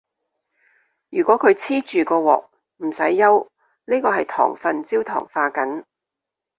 [1.11, 2.45] 如果佢黐住個鑊，
[2.77, 3.47] 唔使憂，
[3.85, 5.83] 呢個係糖分焦糖化緊